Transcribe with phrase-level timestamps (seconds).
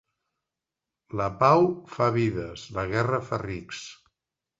[1.19, 1.67] La pau
[1.97, 3.83] fa vides; la guerra fa rics.